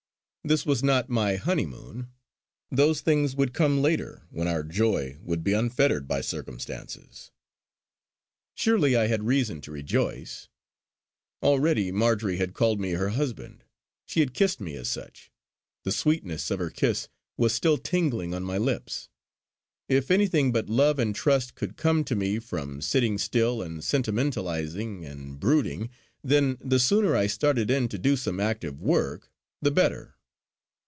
This 0.43 0.65
was 0.65 0.81
not 0.81 1.07
my 1.07 1.35
honeymoon. 1.35 2.07
Those 2.71 3.01
things 3.01 3.35
would 3.35 3.53
come 3.53 3.83
later, 3.83 4.23
when 4.31 4.47
our 4.47 4.63
joy 4.63 5.19
would 5.21 5.43
be 5.43 5.53
unfettered 5.53 6.07
by 6.07 6.21
circumstances. 6.21 7.29
Surely 8.55 8.95
I 8.95 9.05
had 9.05 9.21
reason 9.23 9.61
to 9.61 9.71
rejoice. 9.71 10.49
Already 11.43 11.91
Marjory 11.91 12.37
had 12.37 12.55
called 12.55 12.79
me 12.79 12.93
her 12.93 13.09
husband, 13.09 13.63
she 14.07 14.19
had 14.19 14.33
kissed 14.33 14.59
me 14.59 14.75
as 14.75 14.87
such; 14.89 15.31
the 15.83 15.91
sweetness 15.91 16.49
of 16.49 16.57
her 16.57 16.71
kiss 16.71 17.07
was 17.37 17.53
still 17.53 17.77
tingling 17.77 18.33
on 18.33 18.41
my 18.43 18.57
lips. 18.57 19.09
If 19.87 20.09
anything 20.09 20.51
but 20.51 20.67
love 20.69 20.97
and 20.97 21.13
trust 21.13 21.53
could 21.53 21.77
come 21.77 22.03
to 22.05 22.15
me 22.15 22.39
from 22.39 22.81
sitting 22.81 23.19
still 23.19 23.61
and 23.61 23.81
sentimentalising 23.83 25.05
and 25.05 25.39
brooding, 25.39 25.91
then 26.23 26.57
the 26.59 26.79
sooner 26.79 27.15
I 27.15 27.27
started 27.27 27.69
in 27.69 27.87
to 27.89 27.99
do 27.99 28.17
some 28.17 28.39
active 28.39 28.81
work 28.81 29.31
the 29.61 29.69
better!... 29.69 30.15